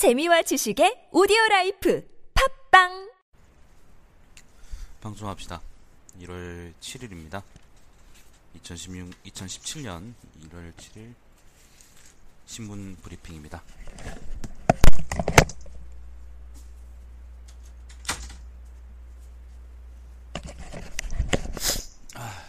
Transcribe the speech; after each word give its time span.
재미와 0.00 0.40
지식의 0.40 1.08
오디오 1.12 1.36
라이프 1.50 2.02
팟빵 2.70 3.10
방송합시다. 5.02 5.60
1월 6.22 6.72
7일입니다. 6.80 7.42
2016, 8.54 9.24
2017년 9.24 10.14
1월 10.44 10.72
7일 10.72 11.12
신문 12.46 12.96
브리핑입니다. 13.02 13.62
아, 22.14 22.44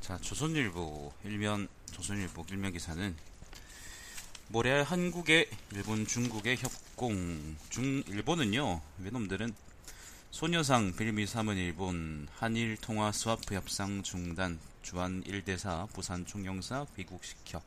자, 0.00 0.16
조선일보 0.18 1.12
일면 1.24 1.66
조선일보 1.90 2.46
일면 2.50 2.70
기사는 2.70 3.31
모레 4.52 4.82
한국의 4.82 5.48
일본 5.72 6.06
중국의 6.06 6.58
협공 6.58 7.56
중 7.70 8.02
일본은요 8.06 8.82
외놈들은 8.98 9.54
소녀상 10.30 10.94
빌미 10.94 11.26
삼은 11.26 11.56
일본 11.56 12.28
한일 12.34 12.76
통화 12.76 13.12
스와프 13.12 13.54
협상 13.54 14.02
중단 14.02 14.60
주한 14.82 15.24
1대사 15.24 15.90
부산 15.94 16.26
총영사 16.26 16.84
귀국시켜. 16.96 17.62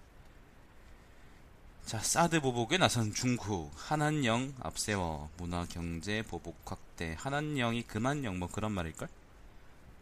자 1.87 1.97
사드 1.97 2.41
보복에 2.41 2.77
나선 2.77 3.15
중국 3.15 3.71
한한령 3.75 4.53
앞세워 4.59 5.31
문화 5.37 5.65
경제 5.65 6.21
보복 6.21 6.55
확대. 6.65 7.15
한한령이 7.17 7.81
그만령 7.87 8.37
뭐 8.37 8.47
그런 8.47 8.71
말일걸? 8.73 9.09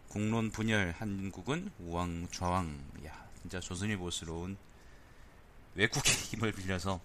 공론 0.10 0.52
분열 0.52 0.94
한국은 0.98 1.72
우왕 1.80 2.28
좌왕. 2.30 2.78
야 3.06 3.26
진짜 3.42 3.62
조선일보스러운 3.62 4.58
외국의 5.76 6.14
힘을 6.32 6.52
빌려서 6.52 7.00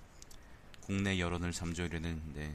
국내 0.82 1.18
여론을 1.18 1.52
잠재우려는 1.52 2.20
네. 2.34 2.54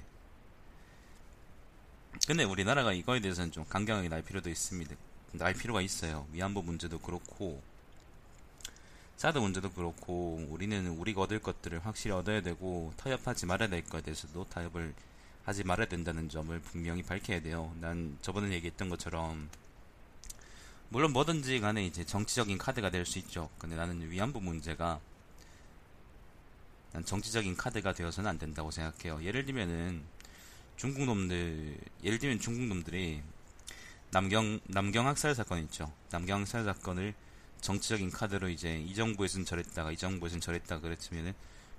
근데 2.28 2.44
우리나라가 2.44 2.94
이거에 2.94 3.20
대해서는 3.20 3.52
좀 3.52 3.66
강경하게 3.66 4.10
날 4.10 4.22
필요도 4.22 4.50
있습니다. 4.50 4.96
날 5.34 5.54
필요가 5.54 5.82
있어요. 5.82 6.28
위안부 6.32 6.62
문제도 6.62 6.98
그렇고 7.00 7.62
사드 9.18 9.38
문제도 9.40 9.72
그렇고 9.72 10.46
우리는 10.50 10.88
우리가 10.88 11.22
얻을 11.22 11.40
것들을 11.40 11.86
확실히 11.86 12.16
얻어야 12.16 12.42
되고 12.42 12.94
타협하지 12.98 13.46
말아야 13.46 13.70
될 13.70 13.84
것에 13.84 14.04
대해서도 14.04 14.46
타협을 14.46 14.94
하지 15.46 15.64
말아야 15.64 15.88
된다는 15.88 16.30
점을 16.30 16.58
분명히 16.60 17.04
밝혀야 17.04 17.42
돼요. 17.42 17.74
난 17.80 18.18
저번에 18.22 18.52
얘기했던 18.54 18.90
것처럼 18.90 19.50
물론 20.90 21.12
뭐든지 21.14 21.60
간에 21.60 21.86
이제 21.86 22.06
정치적인 22.06 22.58
카드가 22.58 22.90
될 22.90 23.06
수 23.06 23.18
있죠. 23.20 23.50
근데 23.58 23.76
나는 23.76 24.10
위안부 24.10 24.40
문제가 24.42 25.00
난 26.94 27.04
정치적인 27.04 27.58
카드가 27.58 27.94
되어서는 27.94 28.30
안 28.30 28.38
된다고 28.38 28.70
생각해요. 28.72 29.24
예를 29.24 29.46
들면은 29.46 30.04
중국 30.78 31.06
놈들, 31.06 31.78
예를 32.04 32.20
들면 32.20 32.40
중국 32.40 32.68
놈들이 32.68 33.22
남경 34.12 34.60
남경 34.66 35.08
학살 35.08 35.34
사건 35.34 35.60
있죠. 35.64 35.92
남경 36.12 36.42
학살 36.42 36.64
사건을 36.66 37.16
정치적인 37.62 38.12
카드로 38.12 38.48
이제 38.50 38.80
이 38.80 38.94
정부에선 38.94 39.44
저랬다가 39.44 39.92
이 39.92 39.98
정부에선 39.98 40.40
저랬다 40.40 40.80
그랬으면은 40.82 41.34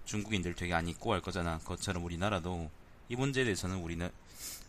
중국인들 0.05 0.55
되게 0.55 0.75
안 0.75 0.89
입고 0.89 1.13
할 1.13 1.21
거잖아. 1.21 1.59
그것처럼 1.59 2.05
우리나라도 2.05 2.71
이 3.09 3.15
문제에 3.15 3.45
대해서는 3.45 3.77
우리는 3.77 4.11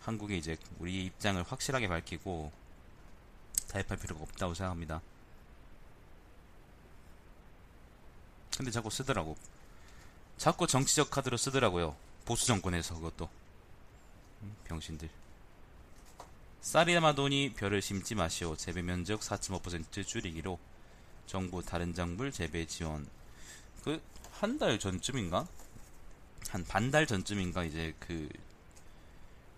한국에 0.01 0.38
이제 0.38 0.57
우리의 0.77 1.05
입장을 1.05 1.41
확실하게 1.41 1.88
밝히고 1.88 2.51
타협할 3.69 3.97
필요가 3.97 4.21
없다고 4.21 4.53
생각합니다. 4.53 5.01
근데 8.55 8.69
자꾸 8.69 8.91
쓰더라고. 8.91 9.35
자꾸 10.38 10.67
정치적 10.67 11.09
카드로 11.09 11.38
쓰더라고요. 11.38 11.95
보수 12.25 12.45
정권에서 12.47 12.95
그것도. 12.95 13.30
음, 14.44 14.55
병신들. 14.66 15.09
쌀이마돈이 16.61 17.53
별을 17.53 17.81
심지 17.81 18.16
마시오. 18.16 18.56
재배 18.56 18.81
면적 18.81 19.22
4.5% 19.22 20.06
줄이기로 20.06 20.59
정부 21.28 21.63
다른 21.63 21.94
작물 21.94 22.31
재배 22.31 22.66
지원. 22.66 23.07
그 23.84 24.01
한 24.41 24.59
달 24.59 24.78
전쯤인가? 24.79 25.47
한 26.50 26.63
반 26.66 26.91
달 26.91 27.07
전쯤인가 27.07 27.63
이제 27.63 27.94
그 28.00 28.28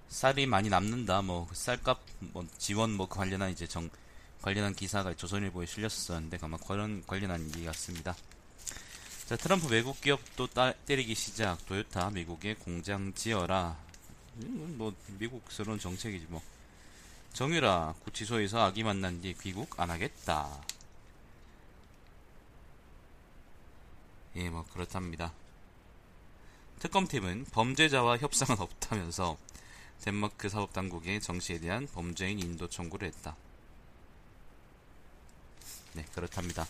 쌀이 0.09 0.45
많이 0.45 0.69
남는다. 0.69 1.21
뭐 1.21 1.47
쌀값 1.53 1.99
뭐 2.19 2.45
지원 2.57 2.91
뭐 2.91 3.07
관련한 3.09 3.51
이제 3.51 3.67
정 3.67 3.89
관련한 4.41 4.73
기사가 4.75 5.15
조선일보에 5.15 5.65
실렸었는데 5.65 6.38
아마 6.41 6.57
그런 6.57 7.03
관련한 7.07 7.44
얘기 7.49 7.65
같습니다. 7.65 8.15
자, 9.27 9.35
트럼프 9.35 9.67
외국 9.67 9.99
기업도 9.99 10.47
따, 10.47 10.71
때리기 10.71 11.13
시작. 11.13 11.57
토요타 11.65 12.11
미국에 12.11 12.53
공장 12.53 13.13
지어라. 13.13 13.77
음, 14.38 14.75
뭐 14.77 14.95
미국스러운 15.19 15.77
정책이지 15.79 16.27
뭐. 16.29 16.41
정유라 17.33 17.95
구치소에서 18.05 18.61
아기 18.61 18.83
만난 18.83 19.19
뒤 19.19 19.35
귀국 19.41 19.77
안 19.81 19.89
하겠다. 19.89 20.49
예, 24.38 24.49
뭐 24.49 24.65
그렇답니다. 24.71 25.33
특검팀은 26.79 27.47
범죄자와 27.51 28.19
협상은 28.19 28.61
없다면서 28.61 29.38
덴마크 30.05 30.47
사법당국의 30.47 31.19
정시에 31.19 31.59
대한 31.59 31.85
범죄인 31.88 32.39
인도 32.39 32.69
청구를 32.69 33.09
했다. 33.09 33.35
네, 35.95 36.05
그렇답니다. 36.15 36.65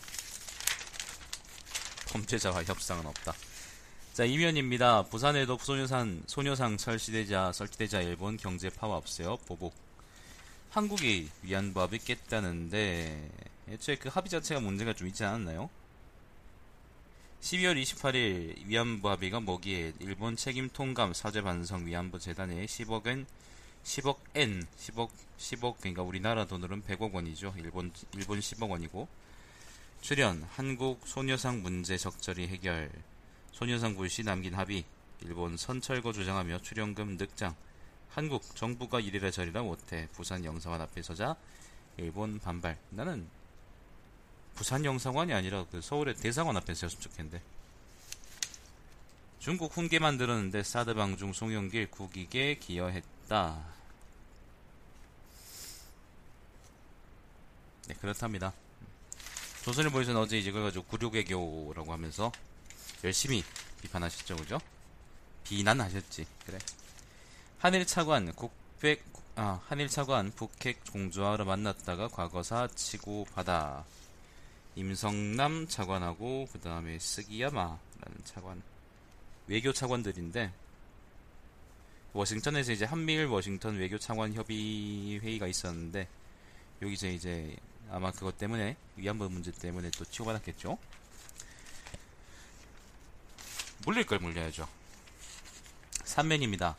범죄자와 2.10 2.64
협상은 2.64 3.06
없다. 3.06 3.34
자, 4.12 4.24
이면입니다. 4.24 5.04
부산에도 5.04 5.56
소녀상, 5.58 6.22
소녀상 6.26 6.76
설치되자, 6.76 7.52
설치되자 7.52 8.00
일본 8.00 8.36
경제 8.36 8.68
파워업세요. 8.68 9.36
보복. 9.46 9.74
한국이 10.70 11.28
위안부 11.42 11.80
합의 11.80 11.98
깼다는데, 12.00 13.30
애초에 13.68 13.96
그 13.96 14.08
합의 14.08 14.28
자체가 14.28 14.60
문제가 14.60 14.92
좀 14.92 15.06
있지 15.06 15.24
않았나요? 15.24 15.70
12월 17.40 17.80
28일 17.80 18.66
위안부 18.66 19.08
합의가 19.08 19.40
뭐기에 19.40 19.92
일본 20.00 20.34
책임 20.36 20.68
통감 20.68 21.14
사죄 21.14 21.40
반성 21.42 21.86
위안부 21.86 22.18
재단에 22.18 22.66
10억엔 22.66 23.26
10억 23.84 24.16
N 24.34 24.66
10억 24.76 25.10
10억 25.38 25.76
그러니까 25.78 26.02
우리나라 26.02 26.46
돈으로는 26.46 26.82
100억 26.82 27.12
원이죠. 27.14 27.54
일본 27.58 27.92
일본 28.14 28.40
10억 28.40 28.68
원이고 28.68 29.08
출연 30.00 30.42
한국 30.54 31.06
소녀상 31.06 31.62
문제 31.62 31.96
적절히 31.96 32.46
해결. 32.48 32.90
소녀상 33.52 33.94
불시 33.94 34.22
남긴 34.22 34.54
합의 34.54 34.84
일본 35.20 35.56
선철거 35.56 36.12
주장하며 36.12 36.60
출연금 36.62 37.16
늑장. 37.16 37.54
한국 38.08 38.56
정부가 38.56 39.00
이래라 39.00 39.30
저래라 39.30 39.62
못해 39.62 40.08
부산 40.12 40.44
영사관 40.44 40.80
앞에 40.80 41.02
서자 41.02 41.36
일본 41.96 42.38
반발. 42.38 42.78
나는 42.90 43.28
부산 44.54 44.84
영사관이 44.84 45.32
아니라 45.32 45.66
그 45.70 45.80
서울의 45.80 46.14
대사관 46.16 46.56
앞에 46.56 46.74
서였으면 46.74 47.02
좋겠는데. 47.02 47.42
중국 49.40 49.76
훈계 49.76 49.98
만들었는데 49.98 50.62
사드 50.62 50.94
방중 50.94 51.32
송영길 51.32 51.90
국익에 51.90 52.56
기여했다. 52.56 53.64
네 57.88 57.94
그렇답니다 58.00 58.52
조선일보에서는 59.68 60.18
어제 60.18 60.38
이제 60.38 60.50
그래가지고 60.50 60.86
구류개교라고 60.86 61.92
하면서 61.92 62.32
열심히 63.04 63.44
비판하셨죠, 63.82 64.36
그죠? 64.36 64.58
비난하셨지, 65.44 66.24
그래. 66.46 66.58
한일 67.58 67.84
차관 67.84 68.32
국백 68.32 69.04
아 69.34 69.60
한일 69.66 69.88
차관 69.88 70.32
북핵 70.32 70.90
공조하러 70.90 71.44
만났다가 71.44 72.08
과거사 72.08 72.68
치고 72.74 73.26
받아 73.34 73.84
임성남 74.74 75.68
차관하고 75.68 76.48
그 76.50 76.60
다음에 76.60 76.98
스기야마라는 76.98 77.78
차관 78.24 78.62
외교 79.48 79.72
차관들인데 79.72 80.50
워싱턴에서 82.14 82.72
이제 82.72 82.86
한미일 82.86 83.26
워싱턴 83.26 83.76
외교 83.76 83.98
차관 83.98 84.32
협의 84.32 85.20
회의가 85.20 85.46
있었는데 85.46 86.08
여기서 86.80 87.08
이제 87.08 87.54
아마 87.90 88.10
그것 88.12 88.36
때문에 88.38 88.76
위안부 88.96 89.28
문제 89.30 89.50
때문에 89.52 89.90
또 89.92 90.04
치고받았겠죠. 90.04 90.78
물릴 93.86 94.06
걸 94.06 94.18
물려야죠. 94.18 94.68
3면입니다. 96.04 96.74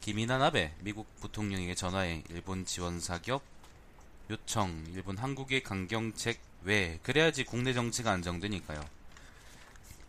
기민한 0.00 0.44
아베 0.44 0.74
미국 0.80 1.06
부통령에게 1.20 1.74
전화해 1.74 2.24
일본 2.30 2.66
지원 2.66 3.00
사격 3.00 3.42
요청 4.30 4.84
일본 4.92 5.16
한국의 5.18 5.62
강경책 5.62 6.40
왜 6.64 6.98
그래야지 7.02 7.44
국내 7.44 7.72
정치가 7.72 8.10
안정되니까요. 8.12 8.84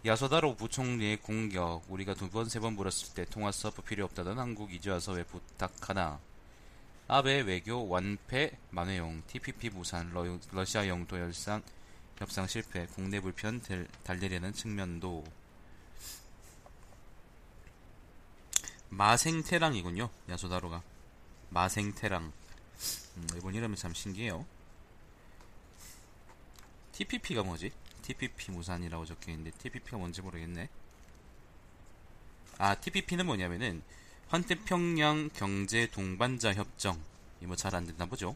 아소 0.06 0.27
다로 0.27 0.56
부총리의 0.57 1.18
공격 1.18 1.84
우리가 1.88 2.13
두 2.16 2.30
번 2.30 2.46
세 2.48 2.60
번 2.60 2.74
물었을 2.74 3.13
때 3.13 3.25
통화 3.25 3.51
스와프 3.51 3.81
필요 3.84 4.04
없다던 4.06 4.38
한국 4.39 4.74
이제 4.74 4.89
와서 4.89 5.13
왜 5.13 5.24
부탁하나 5.24 6.19
아베 7.07 7.41
외교 7.41 7.88
완패 7.88 8.57
만회용 8.71 9.21
TPP 9.27 9.69
무산 9.69 10.09
러, 10.11 10.39
러시아 10.51 10.88
영토 10.88 11.19
협상 11.19 11.62
협상 12.17 12.47
실패 12.47 12.85
국내 12.88 13.19
불편 13.19 13.61
달래려는 14.03 14.53
측면도 14.53 15.23
마생태랑이군요. 18.89 20.09
야소다로가 20.29 20.83
마생태랑. 21.50 22.31
음, 23.17 23.27
일본 23.33 23.55
이름이 23.55 23.75
참 23.75 23.94
신기해요. 23.94 24.45
TPP가 26.94 27.44
뭐지? 27.44 27.71
TPP 28.03 28.51
무산이라고 28.51 29.05
적혀 29.05 29.31
있는데 29.31 29.51
TPP가 29.57 29.97
뭔지 29.97 30.21
모르겠네. 30.21 30.69
아, 32.59 32.75
TPP는 32.75 33.25
뭐냐면은 33.25 33.81
환태평양 34.30 35.30
경제 35.34 35.88
동반자 35.92 36.54
협정. 36.54 37.00
이뭐 37.42 37.56
잘안 37.56 37.86
됐나 37.86 38.06
보죠. 38.06 38.36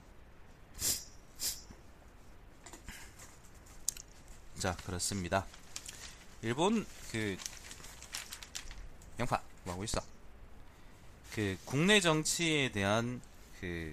자, 4.58 4.76
그렇습니다. 4.86 5.46
일본 6.42 6.86
그 7.12 7.38
양파 9.20 9.42
뭐 9.64 9.74
하고 9.74 9.84
있어? 9.84 10.02
그 11.34 11.58
국내 11.66 12.00
정치에 12.00 12.72
대한 12.72 13.22
그 13.60 13.92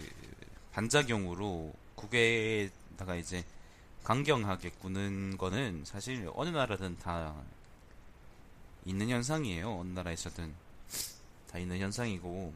반작용으로 0.73 1.73
국외에다가 1.95 3.17
이제 3.17 3.45
강경하게 4.03 4.71
꾸는 4.81 5.39
거는 5.39 5.85
사실 5.85 6.31
어느 6.35 6.51
나라든 6.51 6.99
다 6.99 7.35
있는 8.85 9.09
현상이에요. 9.09 9.81
어느 9.81 9.91
나라에서든 9.91 10.64
다 11.55 11.61
있는 11.61 11.79
현상이고 11.79 12.53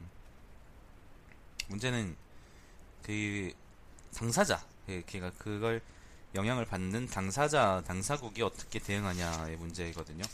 문제는 1.69 2.17
그 3.05 3.53
당사자 4.13 4.67
걔가 5.07 5.31
그걸 5.39 5.81
영향을 6.35 6.65
받는 6.65 7.07
당사자 7.07 7.81
당사국이 7.87 8.43
어떻게 8.43 8.81
대응하냐의 8.81 9.57
문제거든요. 9.57 10.25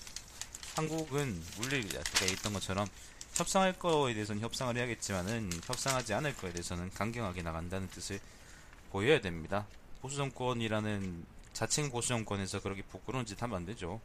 한국은 0.77 1.43
물리 1.59 1.87
아까 1.95 2.25
있던 2.25 2.55
것처럼 2.55 2.87
협상할 3.35 3.79
거에 3.79 4.15
대해서는 4.15 4.41
협상을 4.41 4.75
해야겠지만은 4.75 5.51
협상하지 5.65 6.15
않을 6.15 6.35
거에 6.37 6.53
대해서는 6.53 6.89
강경하게 6.91 7.43
나간다는 7.43 7.89
뜻을 7.89 8.19
보여야 8.91 9.21
됩니다. 9.21 9.67
보수 10.01 10.17
정권이라는 10.17 11.27
자칭 11.53 11.91
보수 11.91 12.09
정권에서 12.09 12.63
그렇게 12.63 12.81
부끄러운 12.81 13.27
짓 13.27 13.43
하면 13.43 13.57
안 13.57 13.67
되죠. 13.67 14.01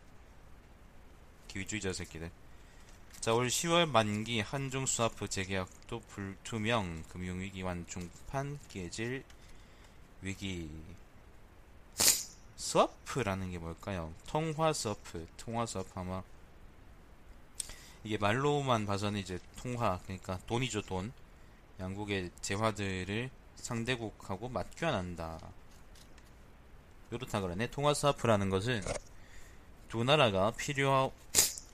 기회주의자 1.48 1.94
새끼들. 1.94 2.30
자, 3.20 3.34
올 3.34 3.48
10월 3.48 3.86
만기 3.86 4.40
한중 4.40 4.86
스와프 4.86 5.28
재계약도 5.28 6.00
불투명 6.08 7.04
금융위기 7.10 7.64
안전판 7.64 8.60
깨질 8.70 9.26
위기. 10.22 10.70
스와프라는 12.56 13.52
게 13.52 13.58
뭘까요? 13.58 14.14
통화 14.26 14.72
스와프, 14.72 15.28
통화 15.36 15.66
스와프 15.66 15.90
아마 15.96 16.24
이게 18.06 18.18
말로만 18.18 18.86
봐서는 18.86 19.20
이제 19.20 19.38
통화 19.58 20.00
그러니까 20.04 20.40
돈이죠 20.48 20.84
돈. 20.84 21.12
양국의 21.82 22.32
재화들을 22.40 23.30
상대국하고 23.58 24.48
맞교환한다. 24.48 25.42
이렇다 27.12 27.42
그러네. 27.42 27.70
통화 27.70 27.94
스와프라는 27.94 28.50
것은 28.50 28.82
두 29.90 30.06
나라가 30.06 30.52
필요 30.52 31.12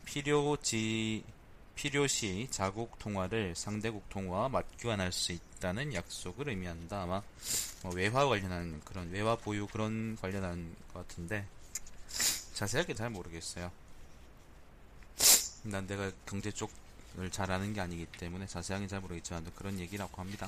필요지 0.06 1.35
필요시 1.76 2.48
자국 2.52 2.98
통화를 3.00 3.54
상대국 3.56 4.10
통화와 4.10 4.50
맞교환할 4.50 5.12
수 5.12 5.32
있다는 5.34 5.94
약속을 5.94 6.50
의미한다. 6.50 7.04
아마 7.04 7.22
뭐 7.84 7.94
외화 7.94 8.26
관련한 8.26 8.82
그런 8.84 9.10
외화 9.12 9.36
보유 9.36 9.68
그런 9.68 10.18
관련한 10.22 10.76
것 10.94 11.08
같은데 11.08 11.46
자세하게 12.54 12.96
잘 12.96 13.10
모르겠어요. 13.10 13.72
난 15.64 15.86
내가 15.88 16.12
경제 16.26 16.52
쪽을 16.52 17.30
잘 17.32 17.52
아는 17.52 17.74
게 17.74 17.82
아니기 17.82 18.06
때문에 18.06 18.48
자세하게 18.48 18.88
잘 18.88 19.02
모르겠지만 19.02 19.46
그런 19.56 19.80
얘기라고 19.80 20.22
합니다. 20.22 20.48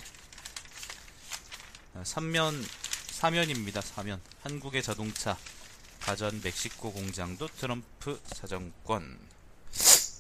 3면 1.96 2.64
사면입니다. 3.12 3.82
사면. 3.82 4.22
한국의 4.44 4.84
자동차 4.84 5.38
가전 6.02 6.40
멕시코 6.44 6.94
공장도 6.94 7.48
트럼프 7.48 8.20
사정권. 8.28 9.27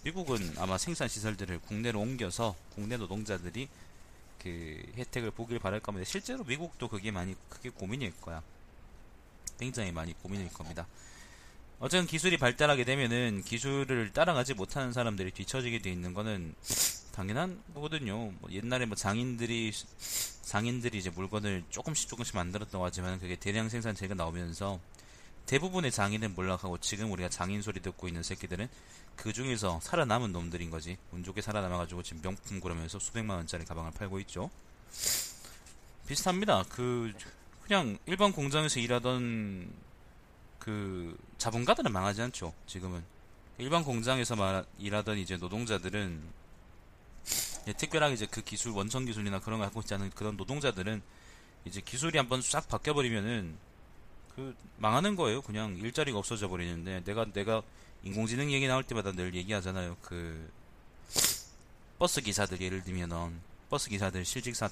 미국은 0.07 0.54
아마 0.57 0.77
생산 0.77 1.09
시설들을 1.09 1.59
국내로 1.59 2.00
옮겨서 2.00 2.56
국내 2.74 2.95
노동자들이 2.95 3.68
그 4.42 4.81
혜택을 4.95 5.31
보길 5.31 5.59
바랄 5.59 5.81
겁니다. 5.81 6.09
실제로 6.09 6.45
미국도 6.45 6.88
그게 6.88 7.12
많이 7.12 7.36
크게 7.50 7.71
고민일 7.71 8.13
거야. 8.21 8.42
굉장히 9.59 9.92
많이 9.92 10.13
고민일 10.13 10.48
겁니다. 10.54 10.88
어쨌든 11.80 12.07
기술이 12.07 12.38
발달하게 12.38 12.86
되면은 12.86 13.44
기술을 13.44 14.13
따라가지 14.13 14.54
못하는 14.54 14.94
사람들이 14.94 15.31
뒤처지게 15.31 15.80
돼 15.80 15.92
있는 15.92 16.13
거는 16.13 16.56
당연한 17.12 17.62
거거든요. 17.74 18.31
뭐 18.39 18.50
옛날에 18.50 18.86
뭐 18.86 18.95
장인들이 18.95 19.74
장인들이 20.44 20.98
이제 21.00 21.09
물건을 21.09 21.65
조금씩 21.69 22.07
조금씩 22.07 22.33
만들었다고 22.33 22.86
하지만 22.86 23.19
그게 23.19 23.36
대량 23.36 23.68
생산체가 23.68 24.15
나오면서 24.15 24.80
대부분의 25.47 25.91
장인은 25.91 26.35
몰락하고 26.35 26.77
지금 26.77 27.11
우리가 27.11 27.29
장인 27.29 27.61
소리 27.61 27.79
듣고 27.79 28.07
있는 28.07 28.21
새끼들은 28.21 28.67
그 29.15 29.33
중에서 29.33 29.79
살아남은 29.81 30.31
놈들인 30.31 30.69
거지. 30.69 30.97
운 31.11 31.23
좋게 31.23 31.41
살아남아가지고 31.41 32.03
지금 32.03 32.21
명품 32.21 32.59
그러면서 32.59 32.99
수백만 32.99 33.38
원짜리 33.38 33.65
가방을 33.65 33.91
팔고 33.91 34.19
있죠. 34.21 34.51
비슷합니다. 36.05 36.63
그 36.69 37.13
그냥 37.63 37.97
일반 38.05 38.31
공장에서 38.31 38.79
일하던 38.79 39.71
그 40.59 41.17
자본가들은 41.38 41.91
망하지 41.91 42.21
않죠. 42.23 42.53
지금은 42.67 43.03
일반 43.57 43.83
공장에서 43.83 44.35
말, 44.35 44.65
일하던 44.77 45.17
이제 45.17 45.38
노동자들은 45.38 46.21
예, 47.67 47.73
특별하게 47.73 48.13
이제 48.13 48.27
그 48.29 48.41
기술 48.41 48.71
원천 48.71 49.05
기술이나 49.05 49.39
그런 49.39 49.59
거 49.59 49.65
갖고 49.65 49.79
있지 49.79 49.94
않은 49.94 50.11
그런 50.11 50.38
노동자들은 50.38 51.01
이제 51.65 51.81
기술이 51.81 52.17
한번 52.17 52.41
싹 52.41 52.67
바뀌어 52.67 52.94
버리면은 52.94 53.57
그 54.37 54.55
망하는 54.77 55.15
거예요. 55.15 55.41
그냥 55.41 55.75
일자리가 55.77 56.19
없어져 56.19 56.47
버리는데 56.47 57.03
내가 57.05 57.25
내가 57.33 57.63
인공지능 58.03 58.51
얘기 58.51 58.67
나올 58.67 58.83
때마다 58.83 59.11
늘 59.11 59.33
얘기하잖아요. 59.33 59.97
그 60.03 60.51
버스 61.97 62.21
기사들 62.21 62.61
예를 62.61 62.83
들면은 62.83 63.41
버스 63.67 63.89
기사들 63.89 64.23
실직 64.25 64.55
사 64.55 64.69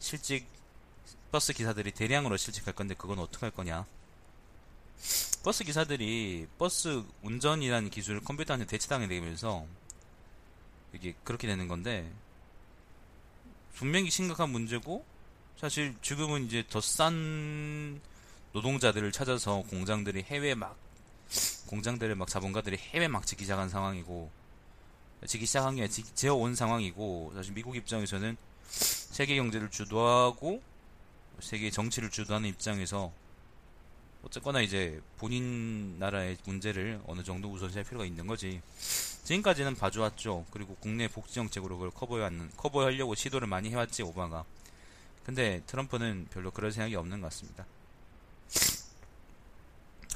실직 0.00 0.44
버스 1.30 1.52
기사들이 1.52 1.92
대량으로 1.92 2.36
실직할 2.36 2.74
건데 2.74 2.96
그건 2.98 3.20
어떻게 3.20 3.46
할 3.46 3.52
거냐? 3.52 3.86
버스 5.44 5.62
기사들이 5.62 6.48
버스 6.58 7.04
운전이라는 7.22 7.90
기술을 7.90 8.22
컴퓨터한테 8.22 8.66
대체당해 8.66 9.06
되면서 9.06 9.64
이게 10.92 11.14
그렇게 11.22 11.46
되는 11.46 11.68
건데 11.68 12.10
분명히 13.76 14.10
심각한 14.10 14.50
문제고 14.50 15.04
사실 15.58 15.94
지금은 16.02 16.46
이제 16.46 16.64
더 16.68 16.80
싼 16.80 18.00
노동자들을 18.56 19.12
찾아서 19.12 19.62
공장들이 19.68 20.22
해외 20.22 20.54
막 20.54 20.78
공장들을 21.66 22.14
막 22.14 22.26
자본가들이 22.26 22.78
해외 22.78 23.06
막 23.06 23.26
짓기 23.26 23.44
시작한 23.44 23.68
상황이고 23.68 24.30
짓기 25.26 25.44
시작한 25.44 25.76
게 25.76 25.86
재어온 25.88 26.54
상황이고 26.54 27.32
사실 27.34 27.52
미국 27.52 27.76
입장에서는 27.76 28.34
세계 28.66 29.36
경제를 29.36 29.70
주도하고 29.70 30.62
세계 31.40 31.70
정치를 31.70 32.08
주도하는 32.08 32.48
입장에서 32.48 33.12
어쨌거나 34.24 34.62
이제 34.62 35.02
본인 35.18 35.98
나라의 35.98 36.38
문제를 36.46 37.02
어느 37.06 37.22
정도 37.22 37.52
우선시할 37.52 37.84
필요가 37.84 38.06
있는 38.06 38.26
거지. 38.26 38.62
지금까지는 39.24 39.76
봐줘왔죠. 39.76 40.46
그리고 40.50 40.76
국내 40.80 41.08
복지 41.08 41.34
정책으로 41.34 41.76
그걸 41.76 41.90
커버해왔는, 41.90 42.52
커버하려고 42.56 43.14
시도를 43.14 43.46
많이 43.46 43.70
해왔지, 43.70 44.02
오바가. 44.02 44.44
근데 45.24 45.62
트럼프는 45.66 46.28
별로 46.32 46.50
그럴 46.50 46.72
생각이 46.72 46.96
없는 46.96 47.20
것 47.20 47.28
같습니다. 47.28 47.66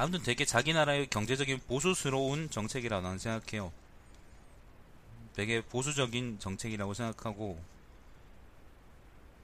아무튼 0.00 0.22
되게 0.22 0.46
자기 0.46 0.72
나라의 0.72 1.08
경제적인 1.08 1.60
보수스러운 1.68 2.48
정책이라고 2.48 3.02
나는 3.02 3.18
생각해요. 3.18 3.70
되게 5.34 5.60
보수적인 5.60 6.38
정책이라고 6.38 6.94
생각하고, 6.94 7.62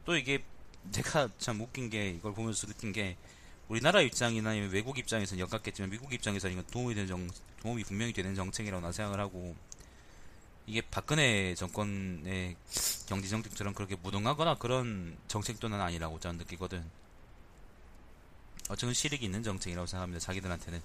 또 0.06 0.16
이게 0.16 0.42
내가 0.92 1.28
참 1.36 1.60
웃긴 1.60 1.90
게, 1.90 2.08
이걸 2.08 2.32
보면서 2.32 2.66
느낀 2.66 2.92
게, 2.92 3.18
우리나라 3.68 4.00
입장이나 4.00 4.52
외국 4.70 4.96
입장에서는 4.98 5.40
역같겠지만 5.42 5.90
미국 5.90 6.14
입장에서는 6.14 6.54
이건 6.54 6.66
도움이 6.70 6.94
되는 6.94 7.06
정, 7.06 7.28
도움이 7.60 7.84
분명히 7.84 8.14
되는 8.14 8.34
정책이라고 8.34 8.80
나 8.80 8.92
생각을 8.92 9.20
하고 9.20 9.54
이게 10.66 10.80
박근혜 10.80 11.54
정권의 11.54 12.56
경제 13.06 13.28
정책처럼 13.28 13.74
그렇게 13.74 13.94
무능하거나 13.96 14.54
그런 14.54 15.18
정책도 15.28 15.68
는 15.68 15.82
아니라고 15.82 16.18
저는 16.18 16.38
느끼거든. 16.38 16.82
어쨌든 18.68 18.92
실익이 18.92 19.24
있는 19.24 19.42
정책이라고 19.42 19.86
생각합니다. 19.86 20.20
자기들한테는. 20.20 20.82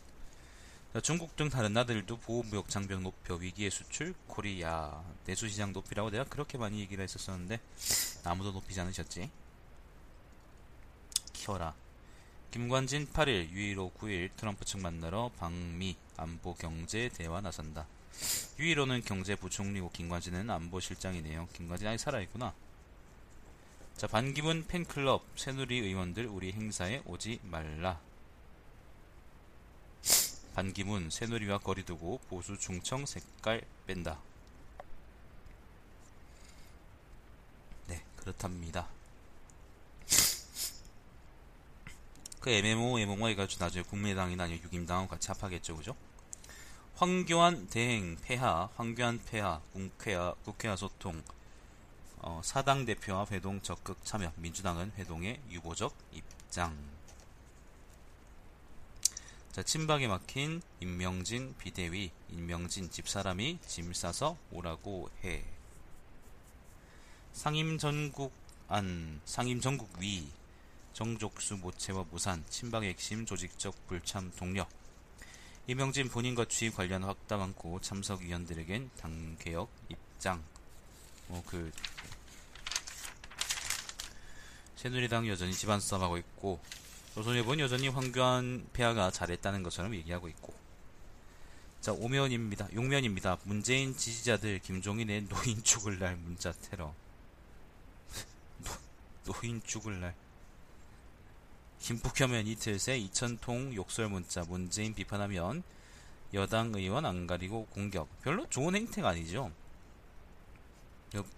중국 1.03 1.35
등 1.37 1.49
다른 1.49 1.71
나라들도 1.71 2.17
보호무역 2.17 2.69
장벽 2.69 3.01
높여 3.01 3.35
위기의 3.35 3.71
수출 3.71 4.13
코리아 4.27 5.01
내수시장 5.25 5.71
높이라고 5.71 6.09
내가 6.09 6.25
그렇게 6.25 6.57
많이 6.57 6.81
얘기를 6.81 7.01
했었었는데 7.01 7.59
아무도 8.25 8.51
높이지 8.51 8.81
않으셨지. 8.81 9.29
키워라. 11.31 11.73
김관진 12.51 13.07
8일, 13.13 13.49
유일호 13.51 13.93
9일 13.93 14.31
트럼프 14.35 14.65
측 14.65 14.81
만나러 14.81 15.31
방미 15.39 15.95
안보 16.17 16.53
경제 16.55 17.09
대화 17.13 17.39
나선다. 17.39 17.87
유일로는 18.59 19.03
경제부총리고 19.03 19.91
김관진은 19.91 20.49
안보실장이네요. 20.49 21.47
김관진 21.53 21.87
아직 21.87 22.03
살아있구나. 22.03 22.53
자, 24.01 24.07
반기문 24.07 24.65
팬클럽 24.65 25.23
새누리 25.35 25.77
의원들 25.77 26.25
우리 26.25 26.51
행사에 26.53 27.03
오지 27.05 27.39
말라. 27.43 28.01
반기문 30.55 31.11
새누리와 31.11 31.59
거리두고 31.59 32.19
보수 32.27 32.57
중청 32.57 33.05
색깔 33.05 33.61
뺀다. 33.85 34.17
네, 37.89 38.03
그렇답니다. 38.17 38.87
그 42.39 42.49
MMO, 42.49 42.97
MMO 42.97 43.27
해가지고 43.27 43.63
나중에 43.63 43.83
국민당이나 43.83 44.45
아니면 44.45 44.63
유김당하고 44.63 45.09
같이 45.09 45.27
합하겠죠, 45.27 45.77
그죠? 45.77 45.95
황교안 46.95 47.67
대행 47.67 48.17
폐하, 48.23 48.67
황교안 48.77 49.23
폐하, 49.25 49.61
국회와, 49.73 50.33
국회와 50.43 50.75
소통, 50.75 51.21
어, 52.23 52.39
사당 52.43 52.85
대표와 52.85 53.25
회동 53.31 53.59
적극 53.61 54.05
참여, 54.05 54.31
민주당은 54.35 54.91
회동에 54.95 55.41
유보적 55.49 55.95
입장. 56.11 56.77
자, 59.51 59.63
친박에 59.63 60.07
막힌 60.07 60.61
임명진 60.79 61.55
비대위, 61.57 62.11
임명진 62.29 62.91
집사람이 62.91 63.57
짐 63.65 63.91
싸서 63.91 64.37
오라고 64.51 65.09
해. 65.23 65.43
상임 67.33 67.79
전국 67.79 68.31
안, 68.67 69.19
상임 69.25 69.59
전국 69.59 69.89
위, 69.99 70.29
정족수 70.93 71.57
모체와 71.57 72.05
무산, 72.11 72.45
친박의 72.49 72.89
핵심 72.89 73.25
조직적 73.25 73.87
불참 73.87 74.31
동력. 74.37 74.69
이명진 75.65 76.07
본인과 76.07 76.45
취임 76.45 76.71
관련 76.71 77.03
확답 77.03 77.37
많고 77.37 77.81
참석 77.81 78.21
위원들에겐 78.21 78.91
당개혁 78.97 79.69
입장. 79.89 80.43
뭐그 81.31 81.71
새누리당 84.81 85.27
여전히 85.27 85.53
집안 85.53 85.79
싸움하고 85.79 86.17
있고 86.17 86.59
조선일보는 87.13 87.63
여전히 87.63 87.87
황교안 87.87 88.67
폐하가 88.73 89.11
잘했다는 89.11 89.61
것처럼 89.61 89.93
얘기하고 89.93 90.27
있고. 90.29 90.55
자 91.81 91.91
오면입니다. 91.91 92.67
용면입니다. 92.73 93.37
문재인 93.43 93.95
지지자들 93.95 94.57
김종인의 94.57 95.27
노인 95.29 95.61
죽을 95.61 95.99
날 95.99 96.15
문자 96.15 96.51
테러. 96.51 96.95
노, 99.23 99.33
노인 99.33 99.61
죽을 99.63 99.99
날. 99.99 100.15
김북혐면 101.79 102.47
이틀 102.47 102.79
새 102.79 102.99
2천통 103.01 103.75
욕설 103.75 104.09
문자 104.09 104.41
문재인 104.41 104.95
비판하면 104.95 105.61
여당 106.33 106.73
의원 106.73 107.05
안 107.05 107.27
가리고 107.27 107.67
공격. 107.67 108.07
별로 108.23 108.49
좋은 108.49 108.73
행태가 108.73 109.09
아니죠. 109.09 109.51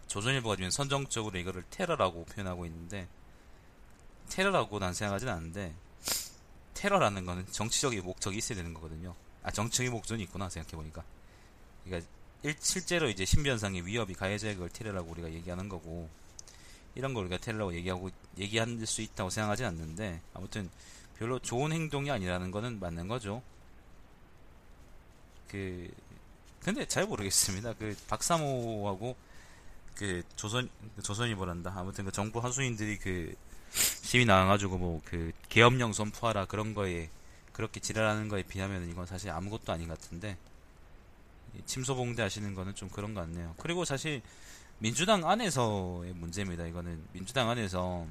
조선일보가 0.08 0.56
지금 0.56 0.72
선정적으로 0.72 1.38
이거를 1.38 1.64
테러라고 1.70 2.24
표현하고 2.24 2.66
있는데 2.68 3.10
테러라고 4.30 4.80
난 4.80 4.94
생각하진 4.94 5.30
않는데 5.30 5.74
테러라는 6.74 7.25
거는 7.25 7.46
정치적인 7.51 8.03
목적이 8.03 8.38
있어야 8.38 8.58
되는 8.58 8.74
거거든요. 8.74 9.15
아 9.44 9.51
정치적인 9.51 9.92
목적이 9.92 10.24
있구나 10.24 10.50
생각해 10.50 10.75
보니까. 10.75 11.03
그러니까 11.84 12.10
일, 12.44 12.56
실제로 12.60 13.10
이제 13.10 13.25
신변상의 13.25 13.86
위협이 13.86 14.13
가해져야 14.13 14.53
그걸 14.53 14.70
테러라고 14.70 15.12
우리가 15.12 15.32
얘기하는 15.32 15.70
거고 15.70 16.10
이런 16.96 17.13
걸 17.13 17.25
우리가 17.25 17.42
테러라고 17.42 17.74
얘기하고 17.75 18.10
얘기할 18.38 18.86
수 18.86 19.01
있다고 19.01 19.30
생각하진 19.30 19.65
않는데 19.65 20.22
아무튼 20.34 20.70
별로 21.18 21.39
좋은 21.39 21.72
행동이 21.72 22.12
아니라는 22.12 22.51
거는 22.51 22.80
맞는 22.80 23.08
거죠. 23.08 23.42
그 25.48 25.89
근데 26.62 26.86
잘 26.88 27.06
모르겠습니다. 27.06 27.74
그 27.74 27.96
박사모하고 28.08 29.15
그 29.96 30.24
조선 30.36 30.70
조선일보란다. 31.01 31.74
아무튼 31.75 32.06
그 32.06 32.12
정부 32.12 32.39
하수인들이 32.39 32.98
그 33.00 33.36
시위 33.74 34.25
나와가지고 34.25 34.77
뭐 34.77 35.01
그 35.06 35.32
계엄령 35.50 35.94
선포하라 35.94 36.46
그런 36.46 36.74
거에 36.74 37.10
그렇게 37.51 37.80
지랄하는 37.80 38.30
거에 38.30 38.44
비하면 38.44 38.89
이건 38.89 39.06
사실 39.06 39.30
아무것도 39.30 39.72
아닌 39.72 39.88
것 39.88 40.00
같은데 40.00 40.38
침소봉대 41.65 42.22
하시는 42.22 42.56
거는 42.56 42.74
좀 42.75 42.89
그런 42.89 43.13
것 43.13 43.22
같네요. 43.22 43.53
그리고 43.60 43.86
사실 43.86 44.22
민주당 44.80 45.30
안에서의 45.30 46.13
문제입니다. 46.13 46.65
이거는 46.65 47.03
민주당 47.13 47.50
안에서 47.50 48.08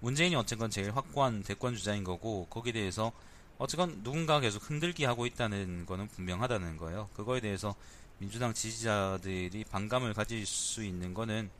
문재인이 0.00 0.34
어쨌건 0.34 0.70
제일 0.70 0.96
확고한 0.96 1.42
대권 1.42 1.76
주자인 1.76 2.04
거고 2.04 2.46
거기에 2.48 2.72
대해서 2.72 3.12
어쨌건 3.58 4.02
누군가 4.02 4.40
계속 4.40 4.68
흔들기 4.68 5.04
하고 5.04 5.26
있다는 5.26 5.84
거는 5.84 6.08
분명하다는 6.08 6.78
거예요. 6.78 7.10
그거에 7.14 7.40
대해서 7.40 7.74
민주당 8.16 8.54
지지자들이 8.54 9.64
반감을 9.64 10.14
가질 10.14 10.46
수 10.46 10.82
있는 10.82 11.12
거는 11.12 11.50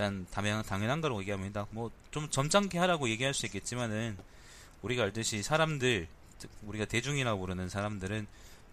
일단 0.00 0.26
당연, 0.30 0.62
당연한 0.62 1.02
거라고 1.02 1.20
얘기합니다. 1.20 1.66
뭐 1.72 1.90
좀 2.10 2.30
점잖게 2.30 2.78
하라고 2.78 3.10
얘기할 3.10 3.34
수 3.34 3.44
있겠지만은 3.46 4.16
우리가 4.82 5.02
알듯이 5.04 5.42
사람들 5.42 6.08
우리가 6.62 6.86
대중이라고 6.86 7.38
부르는 7.38 7.68
사람들은 7.68 8.26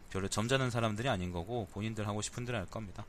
별로 0.10 0.30
점잖은 0.30 0.72
사람들이 0.72 1.10
아닌 1.10 1.34
거고 1.34 1.68
본인들 1.74 2.08
하고 2.08 2.22
싶은 2.22 2.46
대로 2.46 2.58
할 2.58 2.66
겁니다. 2.66 3.06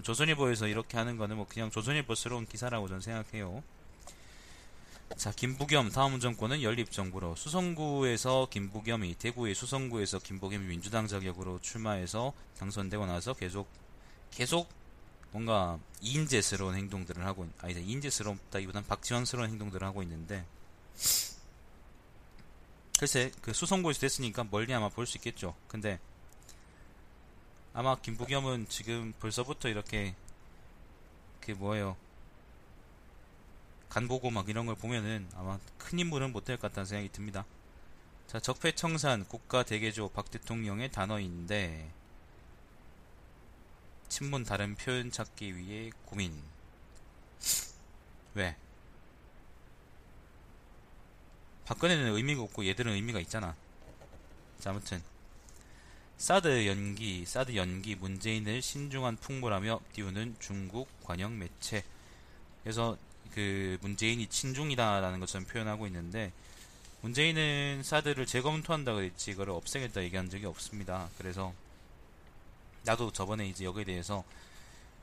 조선일보에서 0.00 0.68
이렇게 0.68 0.96
하는 0.96 1.16
거는 1.16 1.36
뭐 1.36 1.46
그냥 1.48 1.70
조선일보스러운 1.72 2.46
기사라고 2.46 2.86
저는 2.86 3.00
생각해요. 3.00 3.64
자, 5.16 5.32
김부겸 5.32 5.90
다음 5.90 6.20
정권은 6.20 6.62
연립정부로 6.62 7.34
수성구에서 7.34 8.48
김부겸이 8.50 9.16
대구의 9.16 9.54
수성구에서 9.54 10.20
김부겸이 10.20 10.66
민주당 10.66 11.08
자격으로 11.08 11.58
출마해서 11.60 12.32
당선되고 12.58 13.06
나서 13.06 13.34
계속 13.34 13.68
계속 14.30 14.68
뭔가 15.36 15.78
이인재스러운 16.00 16.76
행동들을 16.76 17.26
하고 17.26 17.46
아니다 17.60 17.78
이인재스럽다기보단 17.80 18.86
박지원스러운 18.86 19.50
행동들을 19.50 19.86
하고 19.86 20.02
있는데 20.02 20.46
글쎄 22.98 23.30
그 23.42 23.52
수성고에서 23.52 24.00
됐으니까 24.00 24.46
멀리 24.50 24.72
아마 24.72 24.88
볼 24.88 25.04
수 25.04 25.18
있겠죠. 25.18 25.54
근데 25.68 26.00
아마 27.74 27.96
김부겸은 27.96 28.68
지금 28.70 29.12
벌써부터 29.20 29.68
이렇게 29.68 30.14
그 31.42 31.50
뭐예요 31.50 31.98
간 33.90 34.08
보고 34.08 34.30
막 34.30 34.48
이런 34.48 34.64
걸 34.64 34.74
보면은 34.74 35.28
아마 35.34 35.58
큰 35.76 35.98
인물은 35.98 36.32
못 36.32 36.46
될 36.46 36.56
것 36.56 36.62
같다는 36.62 36.86
생각이 36.86 37.12
듭니다. 37.12 37.44
자 38.26 38.40
적폐청산 38.40 39.26
국가 39.26 39.64
대개조 39.64 40.08
박 40.08 40.30
대통령의 40.30 40.90
단어인데 40.92 41.90
친문 44.08 44.44
다른 44.44 44.74
표현 44.74 45.10
찾기 45.10 45.56
위해 45.56 45.90
고민. 46.04 46.42
왜? 48.34 48.56
박근혜는 51.64 52.14
의미가 52.14 52.42
없고 52.42 52.66
얘들은 52.66 52.92
의미가 52.92 53.20
있잖아. 53.20 53.56
자, 54.60 54.70
아무튼 54.70 55.02
사드 56.16 56.66
연기, 56.66 57.26
사드 57.26 57.56
연기 57.56 57.94
문재인을 57.94 58.62
신중한 58.62 59.16
풍부라며 59.16 59.80
띄우는 59.92 60.36
중국 60.38 60.88
관영 61.04 61.38
매체. 61.38 61.84
그래서 62.62 62.96
그 63.34 63.76
문재인이 63.82 64.26
친중이다라는 64.28 65.20
것처럼 65.20 65.46
표현하고 65.46 65.86
있는데 65.88 66.32
문재인은 67.02 67.82
사드를 67.84 68.26
재검토한다 68.26 68.94
그랬지 68.94 69.32
이거를 69.32 69.52
없애겠다 69.52 70.02
얘기한 70.02 70.30
적이 70.30 70.46
없습니다. 70.46 71.10
그래서 71.18 71.52
나도 72.86 73.10
저번에 73.10 73.48
이제 73.48 73.64
여기에 73.64 73.84
대해서 73.84 74.24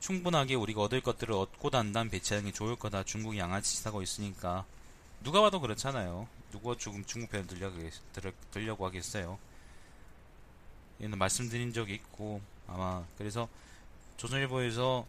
충분하게 0.00 0.54
우리가 0.54 0.82
얻을 0.82 1.02
것들을 1.02 1.32
얻고 1.34 1.70
단단 1.70 2.08
배치하는 2.10 2.46
게 2.46 2.52
좋을 2.52 2.76
거다. 2.76 3.04
중국이 3.04 3.38
양아치 3.38 3.76
짓하고 3.76 4.02
있으니까 4.02 4.64
누가 5.22 5.40
봐도 5.42 5.60
그렇잖아요. 5.60 6.26
누가 6.50 6.74
지금 6.78 7.04
중국 7.04 7.30
편 7.30 7.46
들려고, 7.46 7.76
들려 8.50 8.74
고 8.74 8.86
하겠어요. 8.86 9.38
얘는 11.02 11.18
말씀드린 11.18 11.72
적이 11.72 11.94
있고 11.94 12.40
아마 12.66 13.04
그래서 13.18 13.48
조선일보에서 14.16 15.06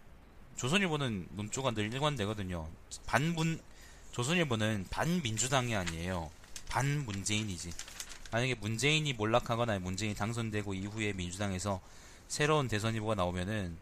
조선일보는 0.57 1.27
논조가 1.31 1.71
늘 1.71 1.93
일관되거든요. 1.93 2.67
반문 3.05 3.59
조선일보는 4.11 4.87
반민주당이 4.89 5.75
아니에요. 5.75 6.29
반문재인이지. 6.69 7.71
만약에 8.31 8.55
문재인이 8.55 9.13
몰락하거나 9.13 9.79
문재인이 9.79 10.15
당선되고 10.15 10.73
이후에 10.73 11.13
민주당에서 11.13 11.79
새로운 12.27 12.67
대선 12.67 12.95
후보가 12.95 13.15
나오면은 13.15 13.77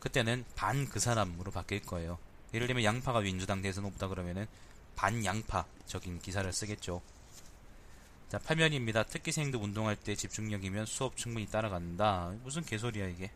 그때는 0.00 0.44
반 0.54 0.88
그 0.88 1.00
사람으로 1.00 1.50
바뀔 1.50 1.82
거예요. 1.82 2.18
예를 2.54 2.66
들면 2.66 2.84
양파가 2.84 3.20
민주당 3.20 3.62
대선 3.62 3.84
후보다 3.84 4.08
그러면은 4.08 4.46
반양파적인 4.96 6.20
기사를 6.20 6.50
쓰겠죠. 6.52 7.02
자, 8.28 8.38
팔면입니다. 8.38 9.04
특기생도 9.04 9.58
운동할 9.58 9.96
때 9.96 10.14
집중력이면 10.14 10.86
수업 10.86 11.16
충분히 11.16 11.46
따라간다. 11.46 12.34
무슨 12.42 12.62
개소리야 12.64 13.06
이게. 13.08 13.30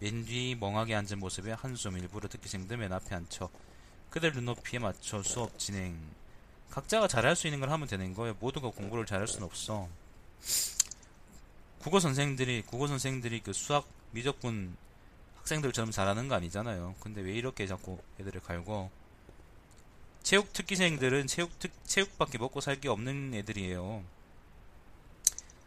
맨 0.00 0.24
뒤 0.24 0.56
멍하게 0.58 0.94
앉은 0.96 1.18
모습에 1.20 1.52
한숨 1.52 1.96
일부러 1.96 2.28
특기생들 2.28 2.76
맨 2.76 2.92
앞에 2.92 3.14
앉혀 3.14 3.48
그들 4.10 4.32
눈높이에 4.32 4.80
맞춰 4.80 5.22
수업 5.22 5.58
진행. 5.58 5.98
각자가 6.70 7.06
잘할 7.08 7.36
수 7.36 7.46
있는 7.46 7.60
걸 7.60 7.70
하면 7.70 7.86
되는 7.86 8.12
거예요. 8.14 8.36
모두가 8.40 8.70
공부를 8.70 9.06
잘할 9.06 9.28
수는 9.28 9.46
없어. 9.46 9.88
국어 11.82 11.98
선생들이 11.98 12.62
국어 12.62 12.86
선생들이 12.86 13.40
그 13.40 13.52
수학 13.52 13.88
미적분 14.12 14.76
학생들처럼 15.38 15.90
잘하는 15.90 16.28
거 16.28 16.36
아니잖아요. 16.36 16.94
근데 17.00 17.20
왜 17.20 17.32
이렇게 17.32 17.66
자꾸 17.66 17.98
애들을 18.20 18.40
갈고 18.42 18.88
체육 20.22 20.52
특기생들은 20.52 21.26
체육 21.26 21.58
특 21.58 21.72
체육밖에 21.84 22.38
먹고 22.38 22.60
살 22.60 22.78
게 22.80 22.88
없는 22.88 23.34
애들이에요. 23.34 24.04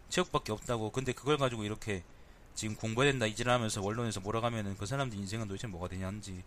체육밖에 0.09 0.53
없다고. 0.53 0.91
근데 0.91 1.11
그걸 1.11 1.37
가지고 1.37 1.65
이렇게 1.65 2.01
지금 2.53 2.75
공부해야 2.77 3.11
된다 3.11 3.25
이질 3.25 3.49
하면서 3.49 3.81
원론에서 3.81 4.21
몰아가면은 4.21 4.77
그 4.77 4.85
사람들 4.85 5.17
인생은 5.19 5.49
도대체 5.49 5.67
뭐가 5.67 5.89
되냐는지 5.89 6.41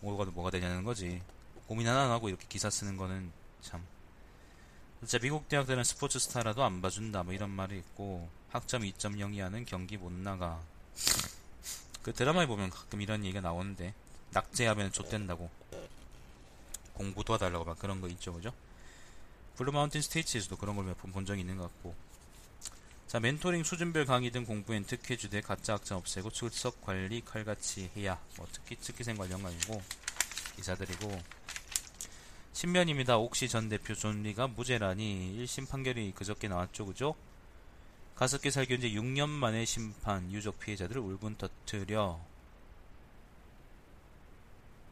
뭐가 0.00 0.24
뭐가 0.24 0.50
되냐는 0.50 0.82
거지. 0.82 1.22
고민 1.68 1.86
하나 1.86 2.06
안 2.06 2.10
하고 2.10 2.28
이렇게 2.28 2.44
기사 2.48 2.70
쓰는 2.70 2.96
거는 2.96 3.30
참. 3.60 3.86
진짜 4.98 5.18
미국 5.20 5.48
대학들은 5.48 5.84
스포츠 5.84 6.18
스타라도 6.18 6.64
안 6.64 6.82
봐준다 6.82 7.22
뭐 7.22 7.32
이런 7.32 7.50
말이 7.50 7.78
있고 7.78 8.28
학점 8.50 8.82
2.0 8.82 9.34
이하는 9.34 9.64
경기 9.64 9.96
못 9.96 10.12
나가. 10.12 10.60
그 12.02 12.12
드라마에 12.12 12.46
보면 12.46 12.70
가끔 12.70 13.00
이런 13.02 13.24
얘기가 13.24 13.40
나오는데 13.40 13.92
낙제하면 14.30 14.92
좆된다고 14.92 15.50
공부 16.94 17.24
도와달라고 17.24 17.64
막 17.64 17.78
그런 17.78 18.00
거 18.00 18.08
있죠 18.08 18.32
그죠? 18.32 18.52
Blue 19.56 19.72
Mountain 19.72 20.00
States에서도 20.02 20.56
그런 20.56 20.76
걸 20.76 20.84
몇 20.86 20.96
번 20.98 21.12
본 21.12 21.26
적이 21.26 21.40
있는 21.40 21.56
것 21.56 21.64
같고 21.64 21.94
자 23.08 23.18
멘토링 23.20 23.64
수준별 23.64 24.04
강의 24.06 24.30
등 24.30 24.44
공부엔 24.44 24.84
특혜 24.84 25.16
주되 25.16 25.40
가짜 25.40 25.74
학점 25.74 25.98
없애고 25.98 26.30
출석 26.30 26.80
관리 26.82 27.22
칼같이 27.24 27.90
해야 27.96 28.20
뭐 28.36 28.46
특히 28.52 28.76
특기생 28.76 29.16
관련 29.16 29.42
강의고 29.42 29.82
기사들이고 30.56 31.20
신면입니다. 32.52 33.18
옥시 33.18 33.48
전 33.48 33.68
대표 33.68 33.94
존리가 33.94 34.46
무죄라니 34.48 35.36
1심 35.44 35.68
판결이 35.68 36.12
그저께 36.14 36.48
나왔죠 36.48 36.86
그죠? 36.86 37.14
가습기 38.16 38.50
살균 38.50 38.80
지 38.80 38.90
6년 38.94 39.28
만에 39.28 39.64
심판 39.66 40.32
유족 40.32 40.58
피해자들을 40.58 41.00
울분 41.00 41.36
터트려 41.36 42.18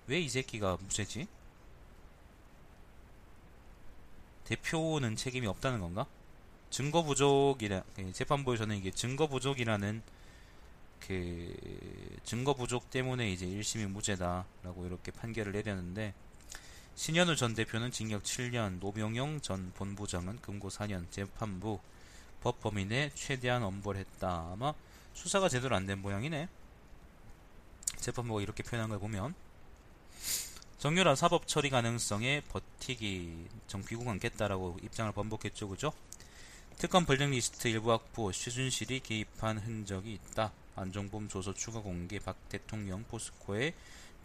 왜 0.07 0.21
이 0.21 0.29
새끼가 0.29 0.77
무죄지? 0.83 1.27
대표는 4.45 5.17
책임이 5.17 5.47
없다는 5.47 5.81
건가? 5.81 6.07
증거 6.69 7.03
부족이라 7.03 7.83
그 7.97 8.13
재판부에서는 8.13 8.77
이게 8.77 8.91
증거 8.91 9.27
부족이라는 9.27 10.03
그 11.01 11.57
증거 12.25 12.53
부족 12.53 12.91
때문에 12.91 13.31
이제 13.31 13.47
1심이 13.47 13.87
무죄다라고 13.87 14.85
이렇게 14.85 15.11
판결을 15.13 15.53
내렸는데 15.53 16.13
신현우 16.97 17.37
전 17.37 17.55
대표는 17.55 17.91
징역 17.91 18.23
7년, 18.23 18.81
노병영 18.81 19.41
전 19.41 19.73
본부장은 19.75 20.43
금고 20.43 20.69
4년, 20.69 21.11
재판부 21.11 21.81
법 22.45 22.61
범위 22.61 22.85
내 22.85 23.11
최대한 23.15 23.63
엄벌 23.63 23.97
했다. 23.97 24.51
아마 24.53 24.75
수사가 25.15 25.49
제대로 25.49 25.75
안 25.77 25.87
된 25.87 26.03
모양이네. 26.03 26.47
재판부가 27.97 28.43
이렇게 28.43 28.63
표현한 28.63 28.91
걸 28.91 28.99
보면 28.99 29.35
정유라 30.77 31.15
사법 31.15 31.49
처리 31.49 31.71
가능성에 31.71 32.43
버티기 32.51 33.49
정비국 33.67 34.07
않겠다라고 34.07 34.77
입장을 34.83 35.11
번복했죠, 35.13 35.71
그죠? 35.71 35.95
특검 36.77 37.07
블랙리스트 37.07 37.69
일부 37.69 37.91
확보 37.91 38.31
최순실이 38.31 39.01
개입한 39.01 39.57
흔적이 39.57 40.13
있다. 40.13 40.53
안종범 40.77 41.29
조서 41.29 41.55
추가 41.55 41.81
공개 41.81 42.19
박 42.19 42.37
대통령 42.51 43.05
포스코의 43.05 43.73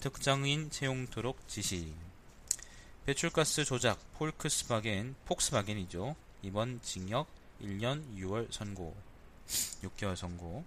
특정인 0.01 0.69
채용토록 0.69 1.47
지시. 1.47 1.93
배출가스 3.05 3.63
조작 3.63 3.97
폴크스바겐 4.17 5.15
폭스바겐이죠. 5.25 6.17
이번 6.41 6.81
징역 6.81 7.38
1년 7.61 8.15
6월 8.17 8.51
선고. 8.51 8.95
6개월 9.83 10.15
선고. 10.15 10.63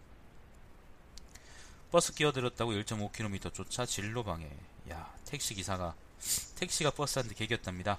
버스 1.91 2.15
끼어들었다고 2.15 2.73
1.5km 2.73 3.53
쫓아 3.53 3.85
진로 3.85 4.25
방해. 4.25 4.51
야, 4.91 5.13
택시 5.25 5.55
기사가 5.55 5.95
택시가 6.57 6.91
버스한테 6.91 7.35
개겼답니다. 7.35 7.99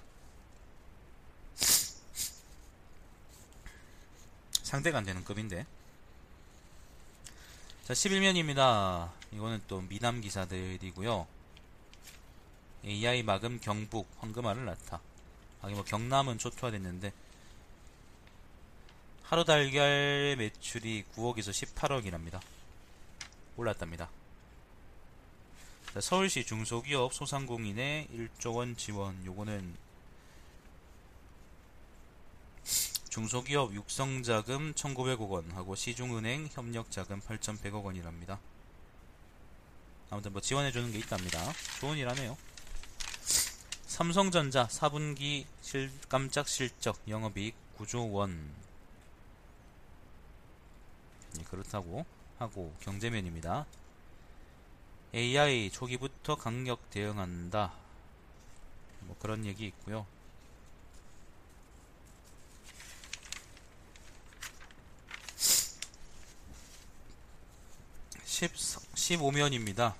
상대가 4.63 4.97
안 4.97 5.05
되는 5.05 5.23
급인데. 5.23 5.65
자, 7.83 7.93
11면입니다. 7.93 9.11
이거는 9.33 9.61
또 9.67 9.81
미남 9.81 10.21
기사들이고요. 10.21 11.27
AI 12.85 13.23
마금 13.23 13.59
경북 13.59 14.07
황금알을 14.17 14.65
낳다. 14.65 14.99
아, 15.61 15.67
뭐 15.69 15.83
경남은 15.83 16.37
초토화됐는데 16.39 17.13
하루 19.23 19.43
달걀 19.45 20.35
매출이 20.37 21.05
9억에서 21.15 21.51
18억이랍니다. 21.51 22.39
올랐답니다. 23.57 24.09
자, 25.93 26.01
서울시 26.01 26.45
중소기업 26.45 27.13
소상공인의 27.13 28.07
1조원 28.13 28.77
지원 28.77 29.25
요거는 29.25 29.75
중소기업 33.09 33.73
육성자금 33.75 34.73
1,900억 34.73 35.29
원 35.29 35.51
하고 35.51 35.75
시중은행 35.75 36.49
협력자금 36.51 37.21
8,100억 37.21 37.83
원이랍니다. 37.83 38.39
아무튼 40.09 40.31
뭐 40.31 40.41
지원해주는 40.41 40.91
게 40.91 40.97
있답니다. 40.97 41.39
좋은 41.79 41.97
일 41.97 42.09
하네요. 42.09 42.35
삼성전자 43.85 44.67
4분기 44.67 45.45
실, 45.61 45.91
깜짝 46.09 46.47
실적 46.47 46.99
영업이익 47.07 47.53
9조 47.77 48.11
원. 48.11 48.51
네, 51.35 51.43
그렇다고 51.49 52.05
하고 52.37 52.73
경제면입니다. 52.81 53.65
AI 55.13 55.69
초기부터 55.69 56.35
강력 56.35 56.89
대응한다. 56.89 57.73
뭐 59.01 59.15
그런 59.19 59.45
얘기 59.45 59.65
있고요. 59.67 60.05
15면입니다. 68.95 69.93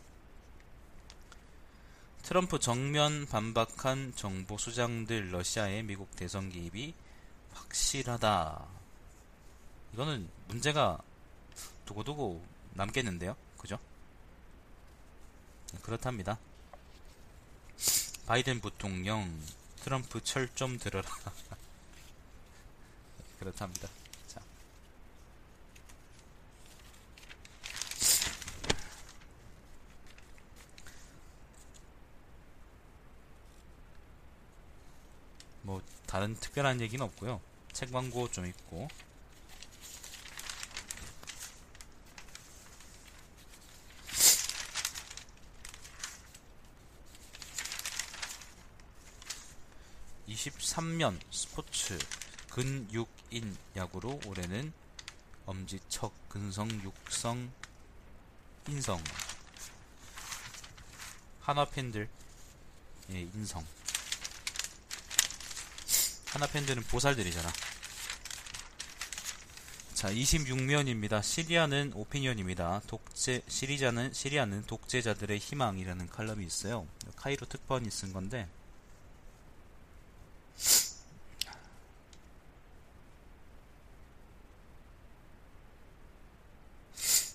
트럼프 2.23 2.59
정면 2.59 3.25
반박한 3.27 4.13
정보 4.15 4.57
수장들 4.57 5.31
러시아의 5.31 5.83
미국 5.83 6.15
대선 6.15 6.49
개입이 6.49 6.93
확실하다. 7.53 8.65
이거는 9.93 10.29
문제가 10.47 10.99
두고두고 11.85 12.43
남겠는데요. 12.73 13.35
그죠? 13.57 13.79
네, 15.73 15.79
그렇답니다. 15.81 16.37
바이든 18.27 18.61
부통령 18.61 19.39
트럼프 19.81 20.23
철 20.23 20.47
좀 20.55 20.77
들어라. 20.79 21.09
그렇답니다. 23.39 23.89
뭐 35.63 35.81
다른 36.05 36.35
특별한 36.35 36.81
얘기는 36.81 37.03
없고요. 37.03 37.41
책 37.71 37.91
광고 37.91 38.29
좀 38.29 38.45
있고 38.45 38.87
(23면) 50.49 51.19
스포츠 51.31 51.97
근육인 52.49 53.57
야구로 53.75 54.19
올해는 54.25 54.73
엄지척 55.45 56.29
근성 56.29 56.69
육성 56.83 57.51
인성 58.67 59.03
한화 61.41 61.65
팬들 61.65 62.09
예 63.11 63.21
인성 63.21 63.65
하나 66.33 66.47
팬들은 66.47 66.81
보살들이잖아. 66.85 67.47
자, 69.93 70.11
26면입니다. 70.11 71.21
시리아는 71.21 71.91
오피니언입니다. 71.93 72.81
독재, 72.87 73.43
시리자는, 73.47 74.13
시리아는 74.13 74.63
독재자들의 74.63 75.37
희망이라는 75.37 76.09
칼럼이 76.09 76.43
있어요. 76.43 76.87
카이로 77.17 77.45
특파원이 77.45 77.91
쓴 77.91 78.13
건데, 78.13 78.49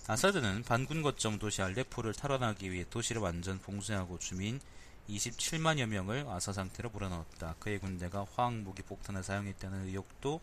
아사드는 0.09 0.63
반군 0.63 1.03
거점 1.03 1.37
도시 1.37 1.61
알레포를 1.61 2.13
탈환하기 2.15 2.71
위해 2.71 2.83
도시를 2.89 3.21
완전 3.21 3.59
봉쇄하고 3.59 4.17
주민 4.17 4.59
27만여 5.07 5.85
명을 5.85 6.25
아사 6.27 6.51
상태로 6.51 6.89
몰아넣었다. 6.89 7.53
그의 7.59 7.77
군대가 7.77 8.25
화학 8.33 8.55
무기 8.55 8.81
폭탄을 8.81 9.21
사용했다는 9.21 9.85
의혹도 9.85 10.41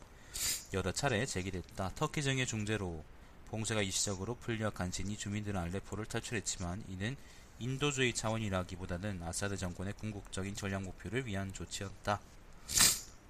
여러 0.73 0.93
차례 0.93 1.27
제기됐다. 1.27 1.91
터키 1.97 2.23
정의 2.23 2.47
중재로 2.47 3.05
봉쇄가 3.49 3.83
일시적으로 3.83 4.37
풀려 4.37 4.71
간신히 4.71 5.17
주민들은 5.17 5.61
알레포를 5.61 6.05
탈출했지만 6.05 6.85
이는 6.87 7.17
인도주의 7.59 8.15
차원이라기보다는 8.15 9.21
아사드 9.25 9.57
정권의 9.57 9.95
궁극적인 9.95 10.55
전략 10.55 10.85
목표를 10.85 11.27
위한 11.27 11.53
조치였다. 11.53 12.21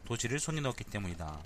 도시를 0.04 0.38
손에 0.38 0.60
넣었기 0.60 0.84
때문이다. 0.84 1.40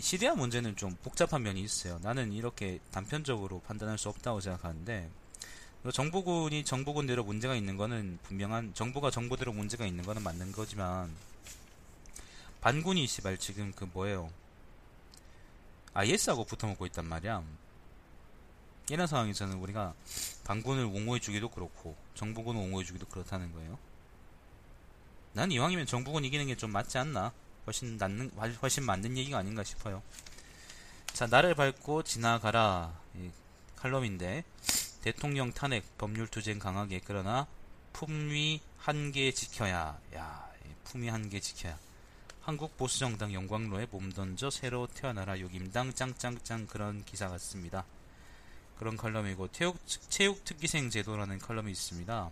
시리아 0.00 0.34
문제는 0.34 0.76
좀 0.76 0.96
복잡한 1.02 1.42
면이 1.42 1.60
있어요. 1.62 1.98
나는 2.02 2.32
이렇게 2.32 2.78
단편적으로 2.90 3.60
판단할 3.60 3.98
수 3.98 4.08
없다고 4.08 4.40
생각하는데 4.40 5.10
정부군이 5.92 6.64
정부군대로 6.64 7.24
문제가 7.24 7.54
있는 7.54 7.76
거는 7.76 8.18
분명한 8.24 8.74
정부가 8.74 9.10
정부대로 9.10 9.52
문제가 9.52 9.86
있는 9.86 10.04
거는 10.04 10.22
맞는 10.22 10.52
거지만 10.52 11.14
반군이 12.60 13.06
씨발 13.06 13.38
지금 13.38 13.72
그 13.72 13.84
뭐예요? 13.92 14.30
IS하고 15.94 16.44
붙어먹고 16.44 16.86
있단 16.86 17.06
말이야. 17.06 17.42
이런 18.90 19.06
상황에서는 19.06 19.56
우리가 19.58 19.94
반군을 20.44 20.84
옹호해주기도 20.84 21.48
그렇고 21.50 21.96
정부군을 22.14 22.60
옹호해주기도 22.60 23.06
그렇다는 23.06 23.52
거예요. 23.52 23.78
난 25.32 25.50
이왕이면 25.52 25.86
정부군 25.86 26.24
이기는 26.24 26.46
게 26.46 26.56
좀 26.56 26.70
맞지 26.72 26.98
않나? 26.98 27.32
훨씬 27.66 27.96
낫는 27.96 28.30
훨씬 28.62 28.84
맞는 28.84 29.16
얘기가 29.16 29.38
아닌가 29.38 29.62
싶어요. 29.64 30.02
자, 31.12 31.26
나를 31.26 31.54
밟고 31.54 32.02
지나가라. 32.02 32.98
칼럼인데 33.76 34.44
대통령 35.02 35.52
탄핵 35.52 35.96
법률 35.96 36.28
투쟁 36.28 36.58
강하게 36.58 37.00
그러나 37.04 37.46
품위 37.92 38.60
한계 38.78 39.32
지켜야. 39.32 39.98
야, 40.14 40.50
품위 40.84 41.08
한계 41.08 41.40
지켜야. 41.40 41.78
한국 42.42 42.76
보수정당 42.76 43.32
영광로에 43.32 43.86
몸 43.90 44.10
던져 44.12 44.50
새로 44.50 44.86
태어나라 44.86 45.38
욕임당 45.38 45.94
짱짱짱 45.94 46.66
그런 46.66 47.04
기사 47.04 47.28
같습니다. 47.28 47.84
그런 48.78 48.96
칼럼이고 48.96 49.48
체육, 49.52 49.78
체육 49.86 50.44
특기생 50.44 50.90
제도라는 50.90 51.38
칼럼이 51.38 51.70
있습니다. 51.70 52.30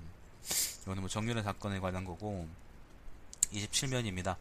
이거는 0.83 1.03
뭐 1.03 1.09
정유라 1.09 1.43
사건에 1.43 1.79
관한 1.79 2.05
거고 2.05 2.49
27면입니다. 3.53 4.37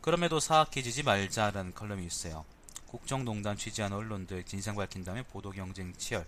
그럼에도 0.00 0.40
사악해지지 0.40 1.02
말자라는 1.02 1.74
칼럼이 1.74 2.06
있어요. 2.06 2.44
국정농단 2.86 3.56
취재한 3.56 3.92
언론들 3.92 4.44
진상 4.44 4.74
밝힌 4.74 5.04
다음에 5.04 5.22
보도 5.22 5.50
경쟁 5.50 5.92
치열. 5.94 6.26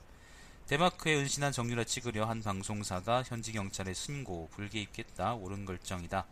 데마크에 0.66 1.16
은신한 1.16 1.52
정유라 1.52 1.85
찍으려 1.85 2.26
한 2.26 2.42
방송사가 2.42 3.22
현지 3.24 3.52
경찰에 3.52 3.94
신고 3.94 4.48
불게 4.52 4.80
입겠다 4.82 5.35
옳은 5.35 5.64
결정이다. 5.64 6.26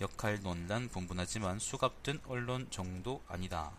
역할 0.00 0.40
논란 0.42 0.88
분분하지만 0.88 1.58
수갑든 1.58 2.20
언론 2.28 2.68
정도 2.70 3.20
아니다. 3.26 3.72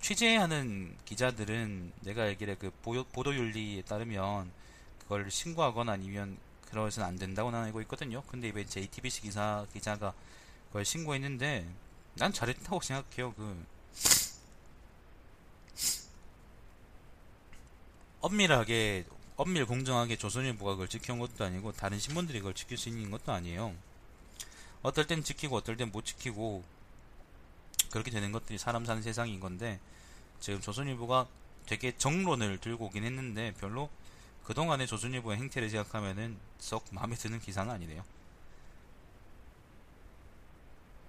취재하는 0.00 0.96
기자들은 1.04 1.92
내가 2.02 2.22
알기에 2.22 2.54
그 2.54 2.70
보도 2.80 3.34
윤리에 3.34 3.82
따르면 3.82 4.50
그걸 5.00 5.30
신고하거나 5.30 5.92
아니면 5.92 6.38
그러서는 6.70 7.06
안 7.06 7.16
된다고 7.16 7.50
나는 7.50 7.66
알고 7.66 7.82
있거든요. 7.82 8.22
근데 8.28 8.48
이번 8.48 8.66
JTBC 8.66 9.22
기사 9.22 9.66
기자가 9.72 10.14
그걸 10.76 10.84
신고했는데 10.84 11.66
난 12.16 12.34
잘했다고 12.34 12.82
생각해요. 12.82 13.32
그 13.32 13.64
엄밀하게 18.20 19.06
엄밀 19.36 19.64
공정하게 19.64 20.16
조선일보가 20.18 20.72
그걸 20.72 20.88
지켜온 20.88 21.18
것도 21.18 21.44
아니고 21.44 21.72
다른 21.72 21.98
신문들이 21.98 22.40
그걸 22.40 22.52
지킬 22.52 22.76
수 22.76 22.90
있는 22.90 23.10
것도 23.10 23.32
아니에요. 23.32 23.74
어떨 24.82 25.06
땐 25.06 25.24
지키고 25.24 25.56
어떨 25.56 25.78
땐 25.78 25.90
못 25.90 26.04
지키고 26.04 26.62
그렇게 27.90 28.10
되는 28.10 28.30
것들이 28.30 28.58
사람 28.58 28.84
사는 28.84 29.02
세상인 29.02 29.40
건데 29.40 29.80
지금 30.40 30.60
조선일보가 30.60 31.26
되게 31.64 31.96
정론을 31.96 32.58
들고 32.58 32.86
오긴 32.86 33.02
했는데 33.02 33.54
별로 33.58 33.88
그동안의 34.44 34.86
조선일보의 34.86 35.38
행태를 35.38 35.70
생각하면은 35.70 36.36
썩 36.58 36.84
마음에 36.90 37.16
드는 37.16 37.40
기사는 37.40 37.72
아니네요. 37.72 38.04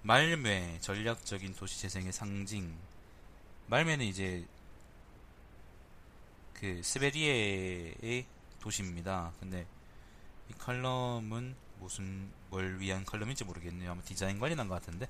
말매 0.08 0.78
전략적인 0.80 1.54
도시 1.54 1.82
재생의 1.82 2.14
상징 2.14 2.74
말매는 3.66 4.06
이제 4.06 4.42
그 6.54 6.80
스베리에의 6.82 8.24
도시입니다. 8.58 9.34
근데 9.38 9.66
이 10.48 10.54
칼럼은 10.54 11.54
무슨 11.78 12.32
뭘 12.48 12.80
위한 12.80 13.04
칼럼인지 13.04 13.44
모르겠네요. 13.44 13.90
아마 13.90 14.00
디자인 14.00 14.38
관련한 14.38 14.66
것 14.66 14.76
같은데. 14.76 15.06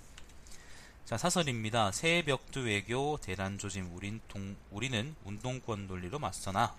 자 1.04 1.16
사설입니다. 1.16 1.92
새 1.92 2.24
벽두 2.26 2.62
외교 2.62 3.18
대란 3.18 3.56
조짐 3.56 3.94
우린 3.94 4.20
동, 4.26 4.56
우리는 4.72 5.14
운동권 5.24 5.86
논리로 5.86 6.18
맞서나 6.18 6.74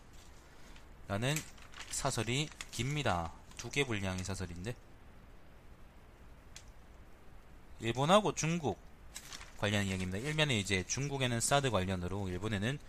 라는 1.08 1.36
사설이 1.90 2.50
깁니다. 2.72 3.32
두 3.56 3.70
개 3.70 3.86
분량의 3.86 4.26
사설인데 4.26 4.76
일본하고 7.82 8.36
중국 8.36 8.78
관련 9.58 9.86
이야기입니다. 9.86 10.20
일면에 10.20 10.58
이제 10.58 10.84
중국에는 10.88 11.40
사드 11.40 11.72
관련으로 11.72 12.30
일본에는 12.30 12.80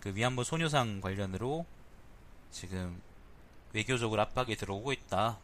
그 0.00 0.14
위안부 0.14 0.44
소녀상 0.44 1.00
관련으로 1.00 1.66
지금 2.52 3.00
외교적으로 3.72 4.22
압박이 4.22 4.56
들어오고 4.56 4.92
있다. 4.92 5.38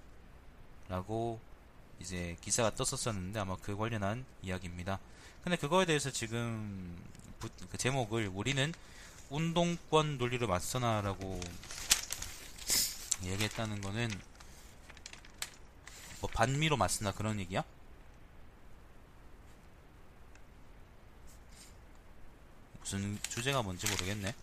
라고 0.88 1.40
이제 2.00 2.36
기사가 2.40 2.74
떴었었는데 2.74 3.38
아마 3.38 3.56
그 3.56 3.76
관련한 3.76 4.24
이야기입니다. 4.42 4.98
근데 5.42 5.56
그거에 5.56 5.86
대해서 5.86 6.10
지금 6.10 6.96
부, 7.38 7.48
그 7.70 7.78
제목을 7.78 8.30
우리는 8.32 8.72
운동권 9.30 10.18
논리로 10.18 10.46
맞서나라고 10.48 11.40
얘기했다는 13.24 13.80
거는 13.80 14.10
뭐 16.20 16.30
반미로 16.32 16.76
맞서나 16.76 17.12
그런 17.12 17.38
얘기야? 17.40 17.64
무슨 22.90 23.20
주제가 23.28 23.62
뭔지 23.62 23.88
모르겠네. 23.88 24.34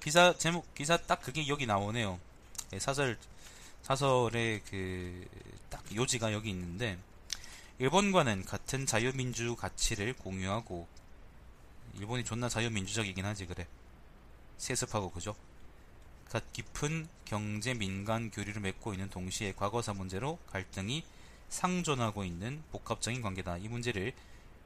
기사 0.00 0.36
제목 0.36 0.74
기사 0.74 0.98
딱 0.98 1.22
그게 1.22 1.48
여기 1.48 1.64
나오네요. 1.64 2.20
예, 2.74 2.78
사설 2.78 3.18
사설의 3.82 4.62
그 4.64 5.26
딱 5.70 5.82
요지가 5.94 6.32
여기 6.32 6.50
있는데 6.50 6.98
일본과는 7.78 8.44
같은 8.44 8.84
자유민주 8.84 9.56
가치를 9.56 10.12
공유하고 10.14 10.86
일본이 11.94 12.24
존나 12.24 12.48
자유민주적이긴 12.48 13.24
하지 13.24 13.46
그래 13.46 13.66
세습하고 14.58 15.10
그죠? 15.12 15.34
갓 16.30 16.52
깊은 16.52 17.08
경제 17.24 17.74
민간 17.74 18.30
교류를 18.30 18.62
맺고 18.62 18.94
있는 18.94 19.10
동시에 19.10 19.52
과거사 19.52 19.94
문제로 19.94 20.38
갈등이 20.50 21.04
상존하고 21.48 22.24
있는 22.24 22.62
복합적인 22.70 23.20
관계다. 23.20 23.58
이 23.58 23.68
문제를 23.68 24.14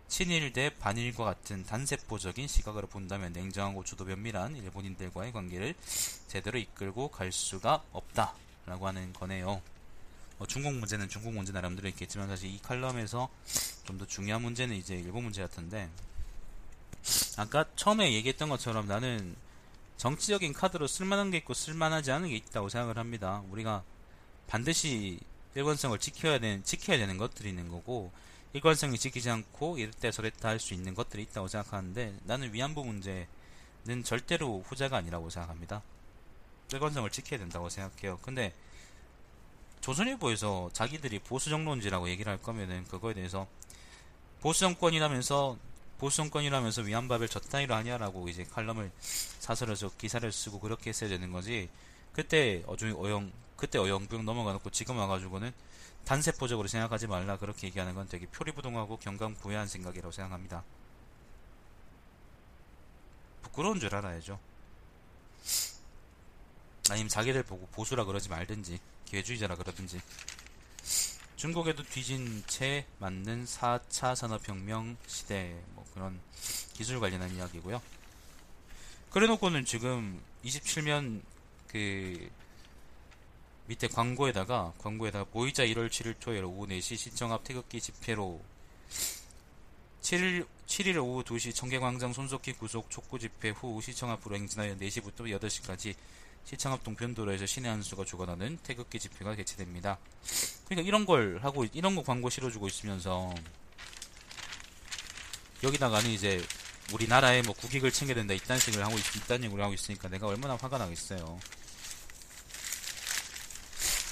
친일 0.07 0.53
대 0.53 0.69
반일과 0.79 1.25
같은 1.25 1.65
단세포적인 1.65 2.47
시각으로 2.47 2.87
본다면 2.87 3.33
냉정하고 3.33 3.83
주도 3.85 4.05
면밀한 4.05 4.57
일본인들과의 4.57 5.33
관계를 5.33 5.75
제대로 6.29 6.59
이끌고 6.59 7.09
갈 7.09 7.33
수가 7.33 7.83
없다. 7.93 8.35
라고 8.67 8.87
하는 8.87 9.13
거네요. 9.13 9.61
어, 10.39 10.47
중국 10.47 10.75
문제는 10.75 11.09
중국 11.09 11.35
문제 11.35 11.53
나름대로 11.53 11.89
있겠지만 11.89 12.29
사실 12.29 12.51
이 12.51 12.59
칼럼에서 12.63 13.29
좀 13.85 13.99
더 13.99 14.07
중요한 14.07 14.43
문제는 14.43 14.75
이제 14.75 14.95
일본 14.97 15.25
문제 15.25 15.43
같은데 15.43 15.89
아까 17.37 17.65
처음에 17.77 18.13
얘기했던 18.15 18.49
것처럼 18.49 18.87
나는 18.89 19.37
정치적인 19.97 20.53
카드로 20.53 20.87
쓸만한 20.87 21.31
게 21.31 21.39
있고 21.39 21.55
쓸만하지 21.55 22.13
않은 22.13 22.29
게 22.29 22.37
있다고 22.37 22.69
생각을 22.69 22.99
합니다. 22.99 23.43
우리가 23.51 23.83
반드시 24.47 25.21
일관성을 25.55 25.99
지켜야 25.99 26.39
되는 26.39 26.65
지켜야 26.65 26.99
되는 26.99 27.17
것들이 27.17 27.49
있는 27.49 27.69
거고 27.69 28.13
일관성이 28.53 28.99
지키지 28.99 29.31
않고 29.31 29.79
이랬다 29.79 30.11
저랬다 30.11 30.49
할 30.49 30.61
수 30.61 30.75
있는 30.75 30.95
것들이 30.95 31.23
있다고 31.23 31.49
생각하는데 31.49 32.19
나는 32.25 32.53
위안부 32.53 32.85
문제는 32.85 33.27
절대로 34.05 34.63
후자가 34.67 34.97
아니라고 34.99 35.31
생각합니다. 35.31 35.83
일관성을 36.73 37.09
지켜야 37.11 37.39
된다고 37.39 37.69
생각해요. 37.69 38.19
근데 38.23 38.53
조선일보에서 39.81 40.71
자기들이 40.73 41.19
보수 41.21 41.51
정론지라고 41.51 42.09
얘기를 42.09 42.31
할 42.31 42.41
거면은 42.41 42.85
그거에 42.85 43.15
대해서 43.15 43.47
보수 44.41 44.61
정권이라면서 44.61 45.59
보수 46.05 46.19
정권이라면서 46.19 46.83
위안밥을 46.83 47.31
젖단위로 47.31 47.75
하냐라고 47.77 48.29
이제 48.29 48.45
칼럼을 48.45 48.93
사설에서 49.39 49.91
기사를 49.97 50.31
쓰고 50.31 50.61
그렇게 50.61 50.91
했어야 50.91 51.09
되는 51.09 51.33
거지. 51.33 51.71
그때 52.13 52.63
어중 52.67 52.95
어영 53.03 53.33
그때 53.57 53.79
어영부영 53.79 54.27
넘어가 54.27 54.53
놓고 54.53 54.69
지금 54.69 54.99
와가지고는 54.99 55.51
단세포적으로 56.05 56.69
생각하지 56.69 57.07
말라 57.07 57.39
그렇게 57.39 57.69
얘기하는 57.69 57.95
건 57.95 58.07
되게 58.07 58.27
표리부동하고 58.27 58.99
경강부회한 58.99 59.67
생각이라고 59.67 60.13
생각합니다. 60.13 60.63
부끄러운 63.41 63.81
줄 63.81 63.95
알아야죠. 63.95 64.39
아니면 66.91 67.09
자기들 67.09 67.45
보고 67.45 67.67
보수라 67.69 68.05
그러지 68.05 68.29
말든지. 68.29 68.79
개주의자라 69.07 69.57
그러든지 69.57 70.03
중국에도 71.45 71.83
뒤진 71.83 72.43
채 72.47 72.87
맞는 73.01 73.45
4차 73.45 74.17
산업혁명 74.17 74.97
시대 75.07 75.55
뭐 75.75 75.85
그런 75.93 76.19
기술 76.73 77.01
관련한 77.01 77.37
이야기고요. 77.37 77.83
그래놓고는 79.11 79.67
지금 79.67 80.23
27면 80.43 81.21
그 81.67 82.31
밑에 83.67 83.89
광고에다가 83.89 84.73
광고에다가 84.79 85.27
모이자 85.35 85.67
1월 85.67 85.91
7일 85.91 86.15
토요일 86.19 86.45
오후 86.45 86.67
4시 86.67 86.97
시청 86.97 87.31
앞 87.31 87.45
태극기 87.45 87.79
집회로 87.79 88.41
7일 90.01 90.47
7일 90.67 90.97
오후 90.97 91.23
2시 91.25 91.55
청계광장 91.55 92.15
손석희 92.15 92.55
구속 92.55 92.89
촉구 92.89 93.19
집회 93.19 93.51
후 93.51 93.83
시청 93.83 94.11
앞으로 94.11 94.37
행진하여 94.37 94.79
4시부터 94.79 95.29
8시까지 95.39 95.95
시청 96.45 96.73
앞 96.73 96.85
동편도로에서 96.85 97.47
신의 97.47 97.71
한 97.71 97.83
수가 97.83 98.05
주관하는 98.05 98.59
태극기 98.59 98.99
집회가 99.01 99.35
개최됩니다. 99.35 99.99
그러니까 100.67 100.87
이런 100.87 101.07
걸 101.07 101.39
하고 101.43 101.65
이런 101.73 101.97
거 101.97 102.03
광고 102.03 102.29
실어주고 102.29 102.69
있으면서 102.69 103.35
여기다가는 105.63 106.11
이제 106.11 106.45
우리나라에 106.93 107.43
뭐 107.43 107.55
국익을 107.55 107.91
챙겨야 107.91 108.17
된다 108.17 108.35
이딴 108.35 108.59
식을 108.59 108.85
하고 108.85 108.97
있, 108.99 109.17
이딴 109.17 109.43
얘기를 109.43 109.65
하고 109.65 109.73
있으니까 109.73 110.09
내가 110.09 110.27
얼마나 110.27 110.57
화가 110.57 110.77
나겠어요. 110.77 111.39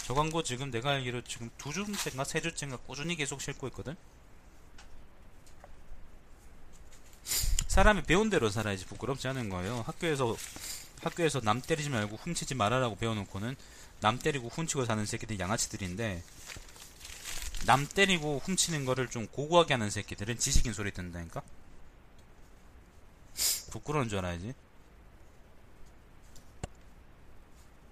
저 0.07 0.15
광고 0.15 0.43
지금 0.43 0.71
내가 0.71 0.91
알기로 0.93 1.23
지금 1.25 1.51
두 1.59 1.73
주째인가 1.73 2.25
세 2.25 2.41
주째인가 2.41 2.79
꾸준히 2.79 3.15
계속 3.15 3.41
싣고 3.41 3.69
있거든. 3.69 3.95
사람이 7.69 8.03
배운 8.03 8.29
대로 8.29 8.51
살아야지 8.51 8.87
부끄럽지 8.87 9.29
않은 9.29 9.49
거예요. 9.49 9.83
학교에서 9.87 10.37
학교에서 11.03 11.41
남 11.41 11.61
때리지 11.61 11.91
말고 11.91 12.17
훔치지 12.17 12.55
말아라고 12.55 12.97
배워놓고는 12.97 13.57
남 14.01 14.19
때리고 14.19 14.49
훔치고 14.49 14.85
사는 14.85 15.05
새끼들이 15.05 15.39
양아치들인데 15.39 16.23
남 17.67 17.87
때리고 17.87 18.41
훔치는 18.45 18.85
거를 18.85 19.09
좀 19.09 19.27
고고하게 19.29 19.75
하는 19.75 19.91
새끼들은 19.91 20.39
지식인 20.39 20.73
소리 20.73 20.91
듣는다니까? 20.93 21.43
부끄러운 23.71 24.09
줄 24.09 24.19
알아야지. 24.19 24.55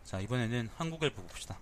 자, 0.05 0.20
이번에는 0.20 0.70
한국을 0.77 1.11
보고 1.11 1.29
봅시다. 1.29 1.57